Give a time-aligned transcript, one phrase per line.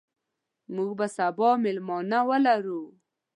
[0.75, 2.83] موږ به سبا مېلمانه ولرو.